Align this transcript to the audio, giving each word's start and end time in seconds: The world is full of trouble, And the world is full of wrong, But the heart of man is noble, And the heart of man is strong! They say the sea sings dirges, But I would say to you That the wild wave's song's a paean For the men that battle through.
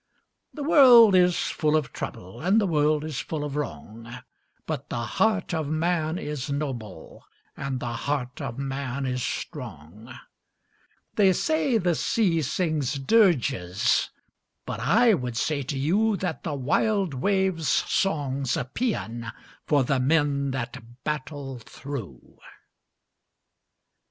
The 0.51 0.63
world 0.63 1.13
is 1.13 1.37
full 1.37 1.75
of 1.77 1.93
trouble, 1.93 2.41
And 2.41 2.59
the 2.59 2.65
world 2.65 3.03
is 3.05 3.19
full 3.19 3.43
of 3.43 3.55
wrong, 3.55 4.11
But 4.65 4.89
the 4.89 5.03
heart 5.05 5.53
of 5.53 5.67
man 5.67 6.17
is 6.17 6.49
noble, 6.49 7.23
And 7.55 7.79
the 7.79 7.93
heart 7.93 8.41
of 8.41 8.57
man 8.57 9.05
is 9.05 9.21
strong! 9.21 10.11
They 11.17 11.33
say 11.33 11.77
the 11.77 11.93
sea 11.93 12.41
sings 12.41 12.97
dirges, 12.97 14.09
But 14.65 14.79
I 14.79 15.13
would 15.13 15.37
say 15.37 15.61
to 15.61 15.77
you 15.77 16.17
That 16.17 16.41
the 16.41 16.55
wild 16.55 17.13
wave's 17.13 17.67
song's 17.67 18.57
a 18.57 18.65
paean 18.65 19.31
For 19.67 19.83
the 19.83 19.99
men 19.99 20.49
that 20.49 21.03
battle 21.03 21.59
through. 21.59 22.39